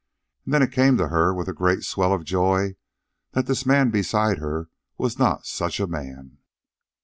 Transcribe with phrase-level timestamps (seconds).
[0.45, 2.75] And then it came to her with a great swell of joy
[3.33, 6.39] that this man beside her was not such a man.